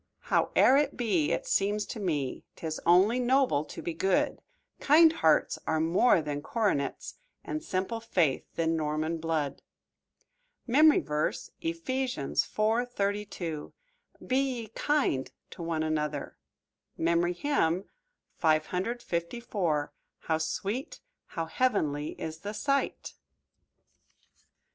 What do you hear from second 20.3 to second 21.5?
sweet, how